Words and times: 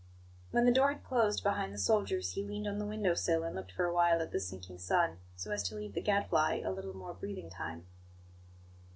When 0.49 0.65
the 0.65 0.71
door 0.71 0.91
had 0.91 1.03
closed 1.03 1.43
behind 1.43 1.71
the 1.71 1.77
soldiers, 1.77 2.31
he 2.31 2.43
leaned 2.43 2.65
on 2.67 2.79
the 2.79 2.87
window 2.87 3.13
sill 3.13 3.43
and 3.43 3.55
looked 3.55 3.71
for 3.71 3.85
a 3.85 3.93
while 3.93 4.19
at 4.19 4.31
the 4.31 4.39
sinking 4.39 4.79
sun, 4.79 5.17
so 5.35 5.51
as 5.51 5.61
to 5.69 5.75
leave 5.75 5.93
the 5.93 6.01
Gadfly 6.01 6.59
a 6.65 6.71
little 6.71 6.95
more 6.97 7.13
breathing 7.13 7.51
time. 7.51 7.85